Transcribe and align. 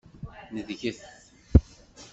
Neṭget! 0.55 0.99